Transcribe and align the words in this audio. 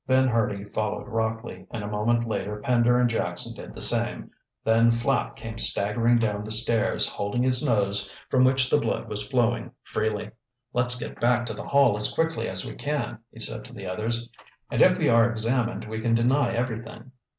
Ben 0.07 0.27
Hurdy 0.27 0.63
followed 0.63 1.07
Rockley, 1.07 1.67
and 1.69 1.83
a 1.83 1.87
moment 1.87 2.25
later 2.27 2.59
Pender 2.59 2.99
and 2.99 3.07
Jackson 3.07 3.53
did 3.53 3.75
the 3.75 3.81
same. 3.81 4.31
Then 4.63 4.89
Flapp 4.89 5.35
came 5.35 5.59
staggering 5.59 6.17
down 6.17 6.43
the 6.43 6.49
stairs, 6.51 7.07
holding 7.07 7.43
his 7.43 7.63
nose, 7.63 8.09
from 8.27 8.43
which 8.43 8.67
the 8.71 8.79
blood 8.79 9.07
was 9.07 9.27
flowing 9.27 9.69
freely. 9.83 10.31
"Let's 10.73 10.99
get 10.99 11.19
back 11.21 11.45
to 11.45 11.53
the 11.53 11.67
Hall 11.67 11.95
as 11.97 12.11
quickly 12.11 12.47
as 12.49 12.65
we 12.65 12.73
can," 12.73 13.19
he 13.31 13.37
said 13.37 13.63
to 13.65 13.73
the 13.73 13.85
others. 13.85 14.27
"And 14.71 14.81
if 14.81 14.97
we 14.97 15.07
are 15.07 15.29
examined, 15.29 15.87
we 15.87 15.99
can 15.99 16.15
deny 16.15 16.51
everything." 16.51 17.11